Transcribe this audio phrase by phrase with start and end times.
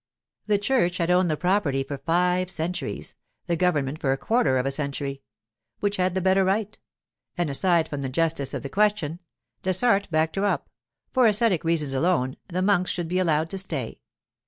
[0.47, 3.15] The church had owned the property for five centuries,
[3.45, 5.21] the government for a quarter of a century.
[5.79, 6.75] Which had the better right?
[7.37, 12.63] And aside from the justice of the question—Dessart backed her up—for ascetic reasons alone, the
[12.63, 14.01] monks should be allowed to stay.